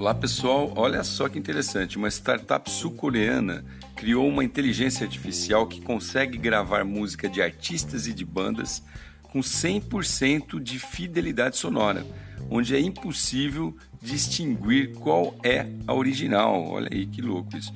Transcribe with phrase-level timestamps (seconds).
[0.00, 1.98] Olá pessoal, olha só que interessante.
[1.98, 3.62] Uma startup sul-coreana
[3.94, 8.82] criou uma inteligência artificial que consegue gravar música de artistas e de bandas
[9.24, 12.02] com 100% de fidelidade sonora,
[12.48, 16.66] onde é impossível distinguir qual é a original.
[16.66, 17.70] Olha aí que louco isso.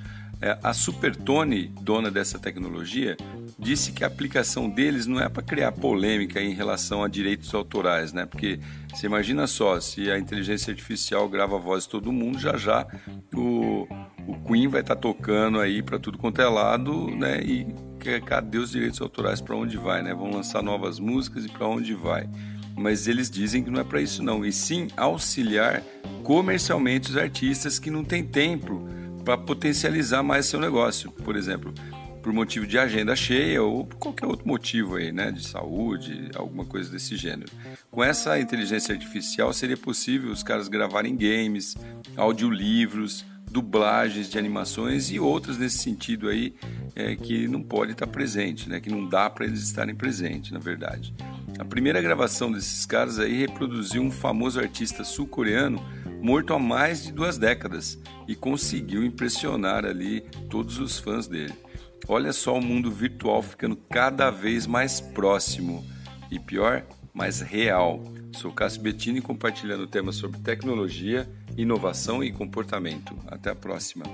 [0.44, 3.16] É, a Supertone, dona dessa tecnologia,
[3.58, 8.12] disse que a aplicação deles não é para criar polêmica em relação a direitos autorais,
[8.12, 8.26] né?
[8.26, 12.58] Porque você imagina só, se a inteligência artificial grava a voz de todo mundo, já
[12.58, 12.86] já
[13.34, 13.88] o,
[14.28, 17.40] o Queen vai estar tá tocando aí para tudo quanto é lado, né?
[17.40, 17.66] E
[18.26, 20.12] cadê os direitos autorais para onde vai, né?
[20.12, 22.28] Vão lançar novas músicas e para onde vai.
[22.76, 25.82] Mas eles dizem que não é para isso não, e sim auxiliar
[26.22, 28.86] comercialmente os artistas que não têm tempo
[29.24, 31.10] para potencializar mais seu negócio.
[31.10, 31.72] Por exemplo,
[32.22, 36.64] por motivo de agenda cheia ou por qualquer outro motivo aí, né, de saúde, alguma
[36.64, 37.50] coisa desse gênero.
[37.90, 41.76] Com essa inteligência artificial seria possível os caras gravarem games,
[42.16, 46.54] audiolivros, dublagens de animações e outras nesse sentido aí
[46.96, 50.58] é, que não pode estar presente, né, que não dá para eles estarem presentes, na
[50.58, 51.14] verdade.
[51.58, 55.80] A primeira gravação desses caras aí reproduziu um famoso artista sul-coreano
[56.24, 61.52] morto há mais de duas décadas e conseguiu impressionar ali todos os fãs dele.
[62.08, 65.84] Olha só o mundo virtual ficando cada vez mais próximo
[66.30, 66.82] e pior,
[67.12, 68.02] mais real.
[68.32, 73.14] Sou Cássio Bettini compartilhando temas sobre tecnologia, inovação e comportamento.
[73.26, 74.06] Até a próxima.